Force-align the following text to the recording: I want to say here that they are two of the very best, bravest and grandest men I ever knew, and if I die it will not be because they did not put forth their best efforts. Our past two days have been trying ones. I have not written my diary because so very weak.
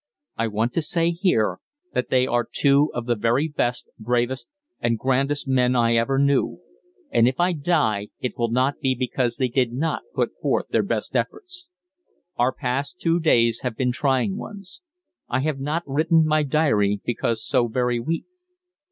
I 0.35 0.47
want 0.47 0.73
to 0.73 0.81
say 0.81 1.11
here 1.11 1.59
that 1.93 2.09
they 2.09 2.25
are 2.25 2.49
two 2.51 2.89
of 2.91 3.05
the 3.05 3.13
very 3.13 3.47
best, 3.47 3.87
bravest 3.99 4.47
and 4.79 4.97
grandest 4.97 5.47
men 5.47 5.75
I 5.75 5.93
ever 5.95 6.17
knew, 6.17 6.59
and 7.11 7.27
if 7.27 7.39
I 7.39 7.53
die 7.53 8.07
it 8.19 8.35
will 8.35 8.49
not 8.49 8.79
be 8.79 8.95
because 8.95 9.37
they 9.37 9.47
did 9.47 9.71
not 9.73 10.01
put 10.15 10.31
forth 10.41 10.69
their 10.69 10.81
best 10.81 11.15
efforts. 11.15 11.67
Our 12.35 12.51
past 12.51 12.99
two 12.99 13.19
days 13.19 13.61
have 13.61 13.77
been 13.77 13.91
trying 13.91 14.37
ones. 14.39 14.81
I 15.29 15.41
have 15.41 15.59
not 15.59 15.83
written 15.87 16.25
my 16.25 16.41
diary 16.41 16.99
because 17.05 17.45
so 17.47 17.67
very 17.67 17.99
weak. 17.99 18.25